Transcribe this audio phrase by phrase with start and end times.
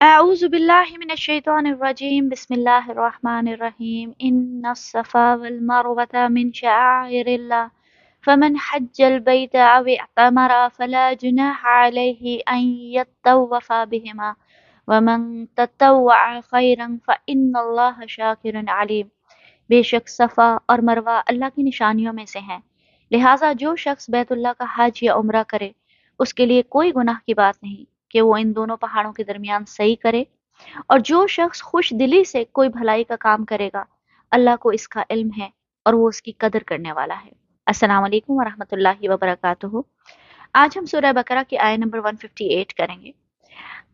[0.00, 4.10] اعوذ باللہ من الشیطان الرجیم، بسم اللہ الرحمن الرحیم.
[4.28, 7.66] ان الصفا والمروة من شعائر اللہ.
[8.24, 14.30] فمن حج البيت او اعتمر فلا جناح عليه ان يطوف بهما
[14.88, 15.28] ومن
[15.60, 19.12] تطوع خيرا فان الله شاكر عليم
[19.70, 22.60] بے شک صفا اور مروہ اللہ کی نشانیوں میں سے ہیں.
[23.10, 25.70] لہٰذا جو شخص بیت اللہ کا حج یا عمرہ کرے،
[26.20, 27.84] اس کے لیے کوئی گناہ کی بات نہیں.
[28.10, 30.24] کہ وہ ان دونوں پہاڑوں کے درمیان صحیح کرے۔
[30.86, 33.84] اور جو شخص خوش دلی سے کوئی بھلائی کا کام کرے گا،
[34.30, 35.48] اللہ کو اس کا علم ہے
[35.84, 37.30] اور وہ اس کی قدر کرنے والا ہے۔
[37.66, 39.66] السلام علیکم ورحمۃ اللہ وبرکاتہ۔
[40.54, 43.10] آج ہم سورہ بقرہ کی آئے نمبر 158 کریں گے۔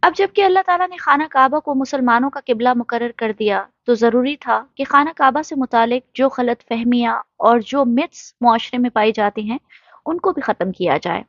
[0.03, 3.95] اب جبکہ اللہ تعالیٰ نے خانہ کعبہ کو مسلمانوں کا قبلہ مقرر کر دیا، تو
[3.95, 8.91] ضروری تھا کہ خانہ کعبہ سے متعلق جو غلط فہمیاں اور جو متس معاشرے میں
[8.91, 9.59] پائی جاتی ہیں،
[10.07, 11.23] ان کو بھی ختم کیا جائے۔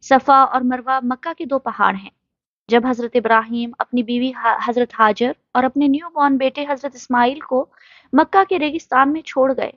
[0.00, 2.10] صفا اور مروہ مکہ کے دو پہاڑ ہیں۔
[2.68, 4.32] جب حضرت ابراہیم اپنی بیوی
[4.66, 7.64] حضرت حاجر اور اپنے نیو بورن بیٹے حضرت اسماعیل کو
[8.12, 9.70] مکہ کے ریگستان میں چھوڑ گئے۔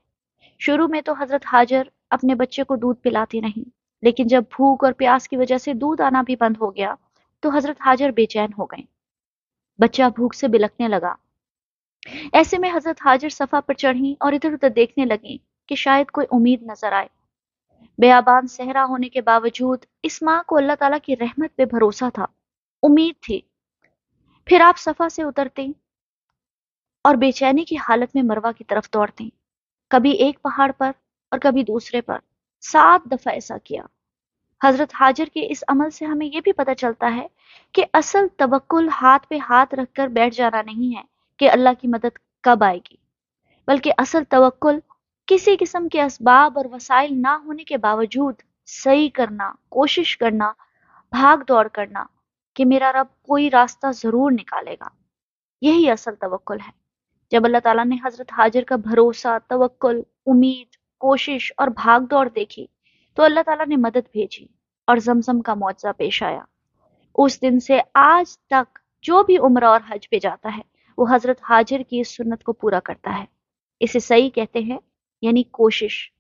[0.61, 3.69] شروع میں تو حضرت حاجر اپنے بچے کو دودھ پلاتی نہیں،
[4.03, 6.93] لیکن جب بھوک اور پیاس کی وجہ سے دودھ آنا بھی بند ہو گیا
[7.43, 8.85] تو حضرت حاجر بے چین ہو گئیں
[9.79, 11.13] بچہ بھوک سے بلکنے لگا۔
[12.33, 15.38] ایسے میں حضرت حاجر صفا پر چڑھی اور ادھر ادھر دیکھنے لگیں
[15.69, 17.07] کہ شاید کوئی امید نظر آئے۔
[17.97, 22.25] بیابان صحرا ہونے کے باوجود اس ماں کو اللہ تعالیٰ کی رحمت پہ بھروسہ تھا۔
[22.83, 23.41] امید تھی۔
[24.45, 25.66] پھر آپ صفا سے اترتے
[27.03, 29.30] اور بے چینی کی حالت میں مروا کی طرف دوڑتے
[29.89, 30.91] کبھی ایک پہاڑ پر
[31.31, 32.17] اور کبھی دوسرے پر۔
[32.61, 33.83] سات دفعہ ایسا کیا۔
[34.63, 37.28] حضرت حاجر کے اس عمل سے ہمیں یہ بھی پتہ چلتا ہے
[37.72, 41.03] کہ اصل توکل ہاتھ پہ ہاتھ رکھ کر بیٹھ جانا نہیں ہے
[41.39, 42.95] کہ اللہ کی مدد کب آئے گی،
[43.67, 44.80] بلکہ اصل توکل
[45.27, 50.51] کسی قسم کے اسباب اور وسائل نہ ہونے کے باوجود صحیح کرنا، کوشش کرنا،
[51.11, 52.05] بھاگ دوڑ کرنا
[52.53, 54.87] کہ میرا رب کوئی راستہ ضرور نکالے گا۔
[55.61, 56.71] یہی اصل توکل ہے۔
[57.31, 60.67] جب اللہ تعالیٰ نے حضرت حاجر کا بھروسہ، توکل، امید،
[60.97, 62.67] کوشش اور بھاگ دوڑ دیکھی،
[63.13, 64.47] تو اللہ تعالیٰ نے مدد بھیجی
[64.88, 66.41] اور زمزم کا معاوضہ پیش آیا۔
[67.16, 70.61] اس دن سے آج تک جو بھی عمرہ اور حج پہ جاتا ہے،
[70.97, 73.25] وہ حضرت حاجر کی اس سنت کو پورا کرتا ہے۔
[73.79, 74.77] اسے صحیح کہتے ہیں
[75.21, 76.11] یعنی کوشش۔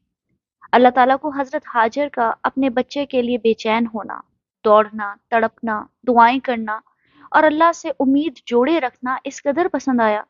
[0.71, 4.21] اللہ تعالیٰ کو حضرت حاجر کا اپنے بچے کے لیے بے چین ہونا،
[4.65, 6.79] دوڑنا، تڑپنا، دعائیں کرنا
[7.31, 10.21] اور اللہ سے امید جوڑے رکھنا اس قدر پسند آیا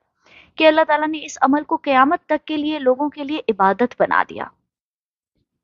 [0.55, 3.95] کہ اللہ تعالیٰ نے اس عمل کو قیامت تک کے لیے لوگوں کے لیے عبادت
[3.99, 4.45] بنا دیا۔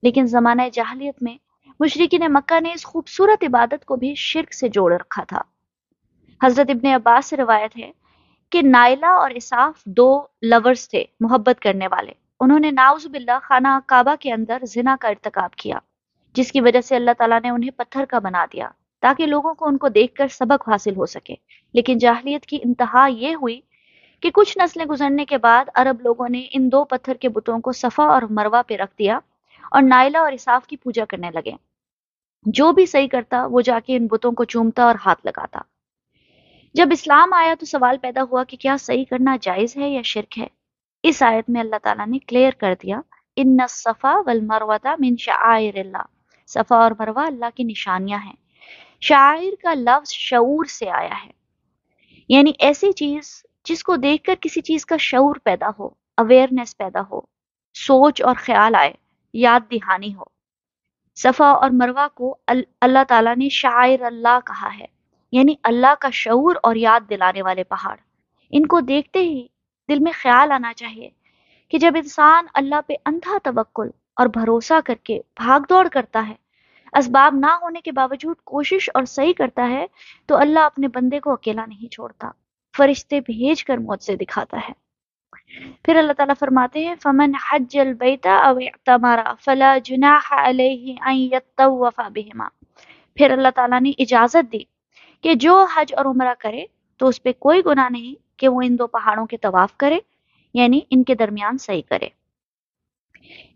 [0.04, 1.38] لیکن زمانہ جاہلیت میں
[1.80, 5.42] مشرقین مکہ نے اس خوبصورت عبادت کو بھی شرک سے جوڑ رکھا تھا۔
[6.44, 7.92] حضرت ابن عباس سے روایت ہے
[8.50, 13.80] کہ نائلہ اور اساف دو لورز تھے، محبت کرنے والے۔ انہوں نے ناؤز باللہ خانہ
[13.86, 15.80] کعبہ کے اندر زنا کا ارتکاب کیا،
[16.34, 18.70] جس کی وجہ سے اللہ تعالیٰ نے انہیں پتھر کا بنا دیا
[19.02, 21.36] تاکہ لوگوں کو ان کو دیکھ کر سبق حاصل ہو سکے۔
[21.74, 23.60] لیکن جاہلیت کی انتہا یہ ہوئی
[24.24, 27.72] کہ کچھ نسلیں گزرنے کے بعد عرب لوگوں نے ان دو پتھر کے بتوں کو
[27.72, 29.20] صفا اور مروا پہ رکھ دیا
[29.72, 31.52] اور نائلہ اور اساف کی پوجا کرنے لگے۔
[32.46, 35.60] جو بھی صحیح کرتا وہ جا کے ان بتوں کو چومتا اور ہاتھ لگاتا۔
[36.76, 40.40] جب اسلام آیا تو سوال پیدا ہوا کہ کیا صحیح کرنا جائز ہے یا شرک
[40.40, 40.48] ہے؟
[41.04, 43.02] اس آیت میں اللہ تعالیٰ نے کلیئر کر دیا
[43.36, 46.04] ان صفا والمروہ من شعائر اللہ
[46.48, 48.34] صفا اور مروہ اللہ کی نشانیاں ہیں۔
[49.02, 51.32] شاعر کا لفظ شعور سے آیا ہے۔
[52.30, 57.02] یعنی ایسی چیز جس کو دیکھ کر کسی چیز کا شعور پیدا ہو اویئرنیس پیدا
[57.12, 57.22] ہو،
[57.74, 58.94] سوچ اور خیال آئے،
[59.34, 60.24] یاد دہانی ہو۔
[61.16, 62.38] صفا اور مروہ کو
[62.82, 64.86] اللہ تعالیٰ نے شاعر اللہ کہا ہے۔
[65.32, 67.98] یعنی اللہ کا شعور اور یاد دلانے والے پہاڑ۔
[68.52, 69.48] ان کو دیکھتے ہی
[69.92, 71.10] دل میں خیال آنا چاہیے
[71.72, 76.34] کہ جب انسان اللہ پہ اندھا توکل اور بھروسہ کر کے بھاگ دوڑ کرتا ہے،
[76.94, 79.86] اسباب نہ ہونے کے باوجود کوشش اور صحیح کرتا ہے،
[80.30, 82.32] تو اللہ اپنے بندے کو اکیلا نہیں چھوڑتا،
[82.76, 84.74] فرشتے بھیج کر موت سے دکھاتا ہے۔
[85.86, 92.00] پھر اللہ تعالیٰ فرماتے ہیں، فمن حج البیت او اعتمارا فلا جناح علیہ ان یتوف
[92.14, 92.48] بہما
[93.18, 94.64] پھر اللہ تعالیٰ نے اجازت دی
[95.24, 96.66] کہ جو حج اور عمرہ کرے
[97.00, 100.00] تو اس پہ کوئی گناہ نہیں کہ وہ ان دو پہاڑوں کے طواف کرے
[100.54, 102.10] یعنی ان کے درمیان صحیح کرے۔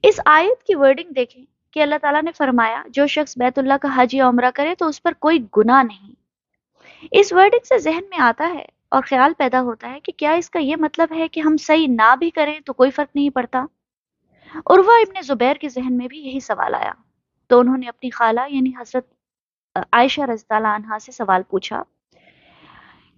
[0.03, 3.89] اس آیت کی ورڈنگ دیکھیں کہ اللہ تعالیٰ نے فرمایا، جو شخص بیت اللہ کا
[3.95, 6.13] حج یا عمرہ کرے تو اس پر کوئی گناہ نہیں۔
[7.11, 10.49] اس ورڈنگ سے ذہن میں آتا ہے اور خیال پیدا ہوتا ہے کہ کیا اس
[10.49, 13.65] کا یہ مطلب ہے کہ ہم صحیح نہ بھی کریں تو کوئی فرق نہیں پڑتا؟
[14.55, 16.91] عروہ ابن زبیر کے ذہن میں بھی یہی سوال آیا۔
[17.47, 19.05] تو انہوں نے اپنی خالہ یعنی حضرت
[19.75, 21.83] عائشہ رضی اللہ عنہ سے سوال پوچھا۔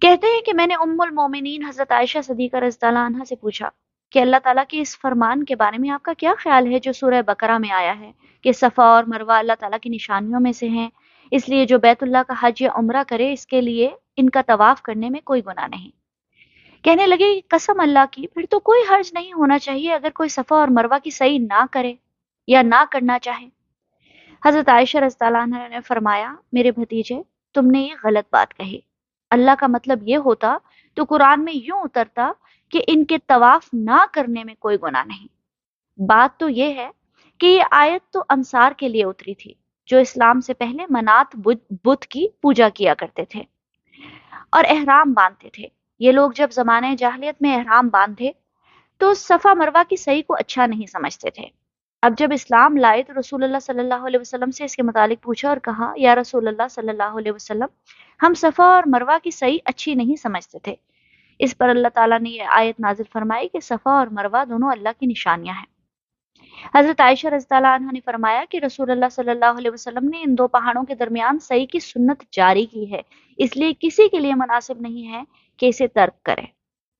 [0.00, 3.68] کہتے ہیں کہ میں نے ام المومنین حضرت عائشہ صدیقہ رضی اللہ عنہ سے پوچھا
[4.10, 6.92] کہ اللہ تعالیٰ کے اس فرمان کے بارے میں آپ کا کیا خیال ہے جو
[6.92, 8.12] سورہ بقرہ میں آیا ہے
[8.42, 10.88] کہ صفا اور مروہ اللہ تعالیٰ کی نشانیوں میں سے ہیں،
[11.30, 14.40] اس لیے جو بیت اللہ کا حج یا عمرہ کرے، اس کے لیے ان کا
[14.46, 15.90] طواف کرنے میں کوئی گناہ نہیں۔
[16.82, 20.56] کہنے لگے، قسم اللہ کی، پھر تو کوئی حرج نہیں ہونا چاہیے اگر کوئی صفا
[20.56, 21.94] اور مروہ کی صحیح نہ کرے
[22.46, 23.46] یا نہ کرنا چاہے۔
[24.46, 27.22] حضرت عائشہ رضی اللہ عنہ نے فرمایا، میرے بھتیجے،
[27.54, 28.80] تم نے یہ غلط بات کہی۔
[29.30, 30.56] اللہ کا مطلب یہ ہوتا
[30.94, 32.30] تو قرآن میں یوں اترتا
[32.72, 35.26] کہ ان کے طواف نہ کرنے میں کوئی گناہ نہیں۔
[35.98, 36.90] بات تو یہ ہے
[37.40, 39.52] کہ یہ آیت تو انصار کے لیے اتری تھی،
[39.86, 43.42] جو اسلام سے پہلے منات، بدھ کی پوجا کیا کرتے تھے
[44.50, 45.66] اور احرام باندھتے تھے۔
[46.00, 48.30] یہ لوگ جب زمانے جاہلیت میں احرام باندھے
[49.00, 51.46] تو صفا مروا کی صحیح کو اچھا نہیں سمجھتے تھے۔
[52.02, 55.22] اب جب اسلام لائے تو رسول اللہ صلی اللہ علیہ وسلم سے اس کے متعلق
[55.22, 57.66] پوچھا اور کہا، یا رسول اللہ صلی اللہ علیہ وسلم،
[58.22, 60.74] ہم صفا اور مروا کی صحیح اچھی نہیں سمجھتے تھے۔
[61.38, 64.88] اس پر اللہ تعالیٰ نے یہ آیت نازل فرمائی کہ صفا اور مروا دونوں اللہ
[64.98, 65.66] کی نشانیاں ہیں۔
[66.74, 70.22] حضرت عائشہ رضی اللہ عنہ نے فرمایا کہ رسول اللہ صلی اللہ علیہ وسلم نے
[70.22, 73.00] ان دو پہاڑوں کے درمیان صحیح کی سنت جاری کی ہے۔
[73.38, 75.22] اس لیے کسی کے لیے مناسب نہیں ہے
[75.56, 76.42] کہ اسے ترک کرے۔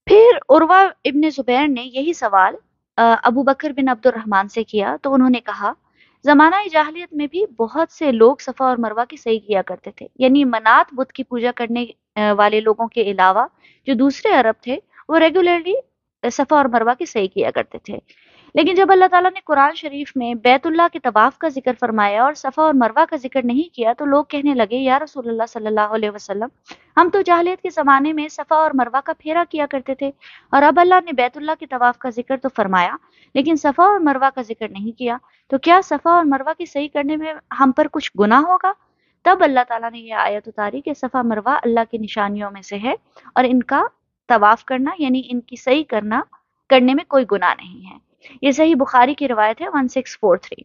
[0.06, 2.54] پھر عروا ابن زبیر نے یہی سوال
[2.98, 5.72] ابو بکر بن عبد الرحمان سے کیا، تو انہوں نے کہا،
[6.24, 10.06] زمانہ جاہلیت میں بھی بہت سے لوگ صفا اور مروا کی صحیح کیا کرتے تھے۔
[10.18, 11.84] یعنی منات بدھ کی پوجا کرنے
[12.36, 13.46] والے لوگوں کے علاوہ
[13.86, 14.76] جو دوسرے عرب تھے،
[15.08, 15.74] وہ ریگولرلی
[16.32, 17.98] صفا اور مروا کی صحیح کیا کرتے تھے۔
[18.54, 22.22] لیکن جب اللہ تعالیٰ نے قرآن شریف میں بیت اللہ کے طواف کا ذکر فرمایا
[22.22, 25.46] اور صفا اور مروا کا ذکر نہیں کیا تو لوگ کہنے لگے، یا رسول اللہ
[25.48, 26.48] صلی اللہ علیہ وسلم،
[26.96, 30.10] ہم تو جاہلیت کے زمانے میں صفا اور مروا کا پھیرا کیا کرتے تھے
[30.52, 32.96] اور اب اللہ نے بیت اللہ کے طواف کا ذکر تو فرمایا
[33.34, 35.16] لیکن صفا اور مروا کا ذکر نہیں کیا،
[35.50, 38.72] تو کیا صفا اور مروا کی صحیح کرنے میں ہم پر کچھ گناہ ہوگا؟
[39.24, 42.78] تب اللہ تعالیٰ نے یہ آیت اتاری کہ صفا مروا اللہ کی نشانیوں میں سے
[42.78, 42.94] ہے
[43.34, 43.82] اور ان کا
[44.28, 46.22] طواف کرنا یعنی ان کی صحیح کرنا،
[46.70, 47.96] کرنے میں کوئی گناہ نہیں ہے۔
[48.43, 50.65] یہ صحیح بخاری کی روایت ہے 1643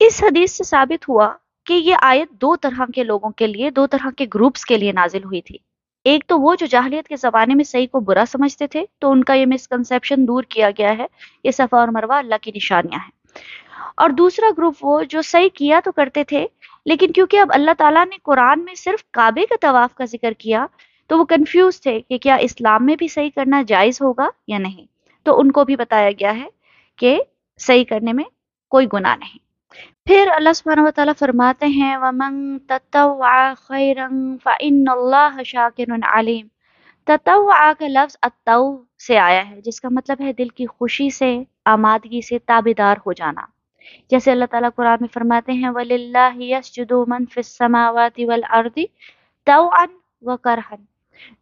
[0.00, 1.32] اس حدیث سے ثابت ہوا
[1.66, 4.92] کہ یہ آیت دو طرح کے لوگوں کے لیے، دو طرح کے گروپس کے لیے
[4.92, 5.56] نازل ہوئی تھی۔
[6.04, 9.24] ایک تو وہ جو جاہلیت کے زمانے میں صحیح کو برا سمجھتے تھے، تو ان
[9.24, 11.06] کا یہ مسکنسیپشن دور کیا گیا ہے
[11.44, 13.10] یہ صفا اور مروا اللہ کی نشانیاں ہیں۔
[13.96, 16.46] اور دوسرا گروپ وہ جو صحیح کیا تو کرتے تھے،
[16.86, 20.66] لیکن کیونکہ اب اللہ تعالیٰ نے قرآن میں صرف کعبے کا طواف کا ذکر کیا،
[21.06, 24.84] تو وہ کنفیوز تھے کہ کیا اسلام میں بھی صحیح کرنا جائز ہوگا یا نہیں۔
[25.22, 26.63] تو ان کو بھی بتایا گیا ہے
[26.96, 27.22] کہ
[27.58, 28.24] صحیح کرنے میں
[28.68, 29.38] کوئی گناہ نہیں۔
[30.06, 36.48] پھر اللہ سبحانہ و تعالیٰ فرماتے ہیں، وَمَن تَتَوْعَ خَيْرًا فَإِنَّ اللَّهَ شَاكِرٌ عَلِيمٌ۔
[37.04, 41.42] تتوع کا لفظ اتو سے آیا ہے، جس کا مطلب ہے دل کی خوشی سے،
[41.64, 43.40] آمادگی سے تابدار ہو جانا۔
[44.10, 48.82] جیسے اللہ تعالیٰ قرآن میں فرماتے ہیں، وَلِلَّهِ يَسْجُدُ مَن فِي السَّمَاوَاتِ وَالْأَرْضِ
[49.44, 50.84] تَوْعًا وَكَرْحًا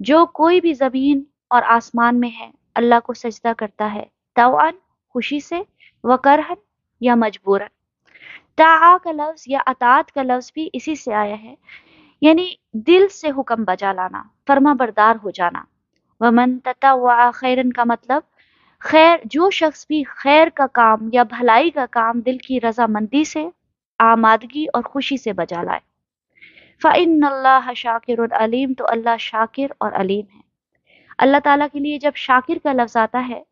[0.00, 4.74] جو کوئی بھی زمین اور آسمان میں ہے، اللہ کو سجدہ کرتا ہے توعن
[5.12, 5.62] خوشی سے،
[6.04, 6.54] وکرہن
[7.00, 7.66] یا مجبورن
[8.54, 11.54] تا کا لفظ یا اطاعت کا لفظ بھی اسی سے آیا ہے۔
[12.20, 15.62] یعنی دل سے حکم بجا لانا، فرما بردار ہو جانا۔
[16.20, 18.22] ومن تتا خیرن کا مطلب
[18.78, 23.48] خیر، جو شخص بھی خیر کا کام یا بھلائی کا کام دل کی رضامندی سے،
[23.98, 25.80] آمادگی اور خوشی سے بجا لائے۔
[26.82, 30.40] فعن اللہ شاکر العلیم تو اللہ شاکر اور علیم ہے۔
[31.18, 33.42] اللہ تعالیٰ کے لیے جب شاکر کا لفظ آتا ہے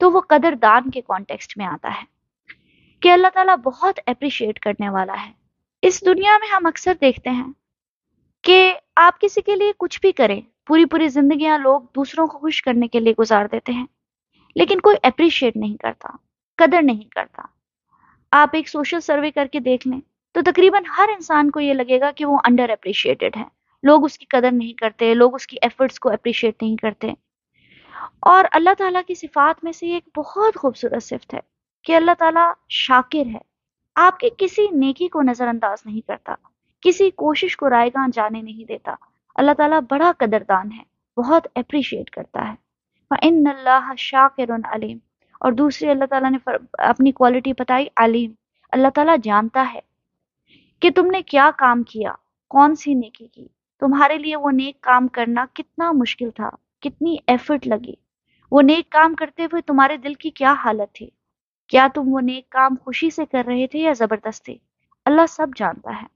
[0.00, 2.04] تو وہ قدر دان کے کانٹیکسٹ میں آتا ہے
[3.02, 5.32] کہ اللہ تعالیٰ بہت اپریشیٹ کرنے والا ہے۔
[5.82, 7.52] اس دنیا میں ہم اکثر دیکھتے ہیں
[8.44, 12.62] کہ آپ کسی کے لیے کچھ بھی کریں، پوری پوری زندگیاں لوگ دوسروں کو خوش
[12.62, 13.86] کرنے کے لیے گزار دیتے ہیں،
[14.56, 16.08] لیکن کوئی اپریشیٹ نہیں کرتا،
[16.58, 17.42] قدر نہیں کرتا۔
[18.32, 20.00] آپ ایک سوشل سروے کر کے دیکھ لیں
[20.34, 23.44] تو تقریباً ہر انسان کو یہ لگے گا کہ وہ انڈر اپریشیٹڈ ہے۔
[23.82, 27.12] لوگ اس کی قدر نہیں کرتے، لوگ اس کی ایفرٹس کو اپریشیٹ نہیں کرتے۔
[28.20, 31.40] اور اللہ تعالیٰ کی صفات میں سے ایک بہت خوبصورت صفت ہے
[31.84, 33.38] کہ اللہ تعالیٰ شاکر ہے۔
[33.94, 36.34] آپ کے کسی نیکی کو نظر انداز نہیں کرتا،
[36.80, 38.94] کسی کوشش کو رائے گاہ جانے نہیں دیتا۔
[39.34, 40.82] اللہ تعالیٰ بڑا قدردان ہے،
[41.20, 42.54] بہت اپریشیٹ کرتا ہے۔
[43.22, 44.98] ان اللہ شاکر علیم
[45.40, 48.32] اور دوسری، اللہ تعالیٰ نے اپنی کوالٹی بتائی، علیم۔
[48.72, 49.80] اللہ تعالیٰ جانتا ہے
[50.80, 52.12] کہ تم نے کیا کام کیا،
[52.48, 53.48] کون سی نیکی کی۔
[53.80, 56.50] تمہارے لیے وہ نیک کام کرنا کتنا مشکل تھا۔
[56.80, 57.94] کتنی ایفرٹ لگی۔
[58.50, 61.10] وہ نیک کام کرتے ہوئے تمہارے دل کی کیا حالت تھی؟
[61.66, 64.58] کیا تم وہ نیک کام خوشی سے کر رہے تھے یا زبردستی؟
[65.04, 66.06] اللہ سب جانتا ہے۔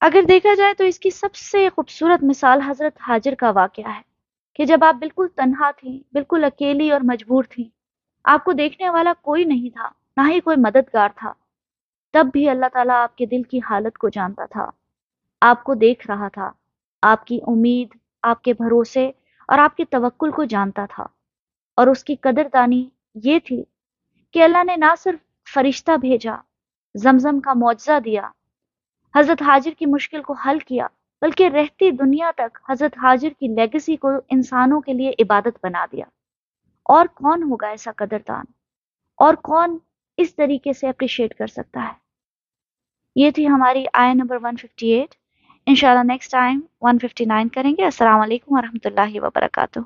[0.00, 4.00] اگر دیکھا جائے تو اس کی سب سے خوبصورت مثال حضرت حاجر کا واقعہ ہے
[4.54, 7.64] کہ جب آپ بالکل تنہا تھیں، بالکل اکیلی اور مجبور تھیں،
[8.24, 11.32] آپ کو دیکھنے والا کوئی نہیں تھا، نہ ہی کوئی مددگار تھا۔
[12.12, 14.70] تب بھی اللہ تعالیٰ آپ کے دل کی حالت کو جانتا تھا۔
[15.40, 16.50] آپ کو دیکھ رہا تھا۔
[17.02, 17.88] آپ کی امید،
[18.22, 19.10] آپ کے بھروسے
[19.48, 21.06] اور آپ کے توکل کو جانتا تھا۔
[21.76, 23.64] اور اس کی قدر دانی یہ تھی
[24.30, 26.36] کہ اللہ نے نہ صرف فرشتہ بھیجا،
[26.94, 28.30] زمزم کا معجزہ دیا،
[29.16, 30.86] حضرت حاجر کی مشکل کو حل کیا،
[31.22, 36.04] بلکہ رہتی دنیا تک حضرت حاجر کی لیگسی کو انسانوں کے لیے عبادت بنا دیا۔
[36.82, 38.44] اور کون ہوگا ایسا قدردان؟
[39.16, 39.78] اور کون
[40.16, 41.92] اس طریقے سے اپریشیٹ کر سکتا ہے؟
[43.16, 45.25] یہ تھی ہماری آئے نمبر 158
[45.66, 49.78] انشاءاللہ نیکسٹ ٹائم 159 کریں گے۔ السلام علیکم ورحمۃ اللہ وبرکاتہ۔